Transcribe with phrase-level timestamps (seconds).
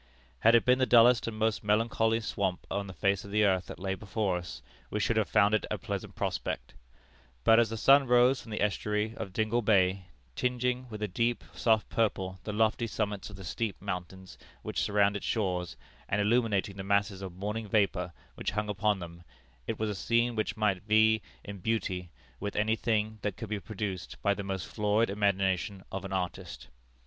[0.39, 3.67] Had it been the dullest and most melancholy swamp on the face of the earth
[3.67, 6.73] that lay before us, we should have found it a pleasant prospect;
[7.43, 11.43] but, as the sun rose from the estuary of Dingle Bay, tinging with a deep,
[11.53, 15.77] soft purple the lofty summits of the steep mountains which surround its shores,
[16.09, 19.21] and illuminating the masses of morning vapor which hung upon them,
[19.67, 22.09] it was a scene which might vie in beauty
[22.39, 26.69] with any thing that could be produced by the most florid imagination of an artist.